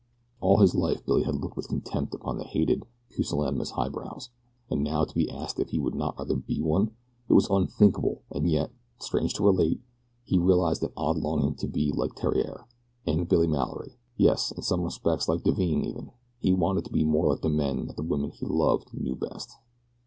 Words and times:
All 0.39 0.57
his 0.57 0.73
life 0.73 1.05
Billy 1.05 1.21
had 1.21 1.35
looked 1.35 1.55
with 1.55 1.67
contempt 1.67 2.15
upon 2.15 2.39
the 2.39 2.43
hated, 2.43 2.87
pusillanimous 3.11 3.69
highbrows, 3.77 4.31
and 4.67 4.83
now 4.83 5.03
to 5.05 5.13
be 5.13 5.29
asked 5.29 5.59
if 5.59 5.69
he 5.69 5.77
would 5.77 5.93
not 5.93 6.17
rather 6.17 6.35
be 6.37 6.59
one! 6.59 6.95
It 7.29 7.33
was 7.33 7.47
unthinkable, 7.51 8.23
and 8.31 8.49
yet, 8.49 8.71
strange 8.97 9.35
to 9.35 9.43
relate, 9.43 9.79
he 10.23 10.39
realized 10.39 10.81
an 10.81 10.89
odd 10.97 11.17
longing 11.17 11.53
to 11.53 11.67
be 11.67 11.91
like 11.91 12.15
Theriere, 12.15 12.65
and 13.05 13.29
Billy 13.29 13.45
Mallory; 13.45 13.99
yes, 14.17 14.49
in 14.51 14.63
some 14.63 14.81
respects 14.81 15.29
like 15.29 15.43
Divine, 15.43 15.85
even. 15.85 16.09
He 16.39 16.51
wanted 16.51 16.85
to 16.85 16.91
be 16.91 17.03
more 17.03 17.27
like 17.29 17.41
the 17.41 17.49
men 17.49 17.85
that 17.85 17.95
the 17.95 18.01
woman 18.01 18.31
he 18.31 18.47
loved 18.47 18.95
knew 18.95 19.15
best. 19.15 19.51